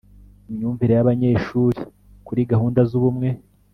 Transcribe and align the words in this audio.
Imyumvire 0.49 0.93
y 0.95 1.01
abanyeshuri 1.03 1.79
kuri 2.27 2.41
gahunda 2.51 2.79
z 2.89 2.91
ubumwe 2.99 3.29